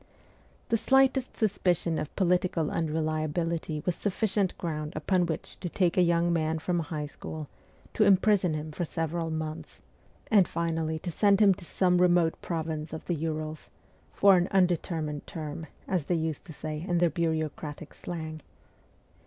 [0.69, 6.33] The slightest suspicion of political unreliability was sufficient ground upon which to take a young
[6.33, 7.47] man from a high school,
[7.93, 9.79] to imprison him for several months,
[10.31, 12.87] and finally to send him to n 2 100 MEMOIRS OF A REVOLUTIONIST some remote
[12.91, 13.69] province of the Urals
[14.11, 18.41] 'for an unde termined term,' as they used to say in their bureau cratic slang.